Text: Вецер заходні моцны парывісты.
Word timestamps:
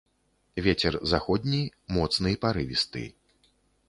Вецер 0.67 0.95
заходні 1.11 1.59
моцны 1.97 2.33
парывісты. 2.47 3.05